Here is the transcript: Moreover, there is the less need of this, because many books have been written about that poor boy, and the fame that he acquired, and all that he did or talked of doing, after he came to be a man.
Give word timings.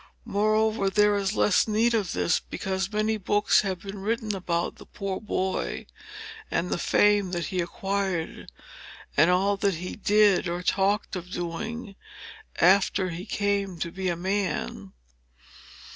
Moreover, 0.25 0.89
there 0.89 1.15
is 1.15 1.33
the 1.33 1.39
less 1.41 1.67
need 1.67 1.93
of 1.93 2.13
this, 2.13 2.39
because 2.39 2.91
many 2.91 3.17
books 3.17 3.61
have 3.61 3.81
been 3.81 3.99
written 3.99 4.33
about 4.33 4.77
that 4.77 4.93
poor 4.93 5.21
boy, 5.21 5.85
and 6.49 6.71
the 6.71 6.79
fame 6.79 7.29
that 7.33 7.45
he 7.45 7.61
acquired, 7.61 8.51
and 9.15 9.29
all 9.29 9.57
that 9.57 9.75
he 9.75 9.95
did 9.95 10.47
or 10.49 10.63
talked 10.63 11.15
of 11.15 11.29
doing, 11.29 11.95
after 12.59 13.11
he 13.11 13.27
came 13.27 13.77
to 13.77 13.91
be 13.91 14.09
a 14.09 14.15
man. 14.15 14.91